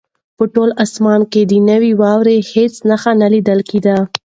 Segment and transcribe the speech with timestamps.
[0.37, 3.97] په ټول اسمان کې د نوې واورې هېڅ نښه نه لیدل کېده.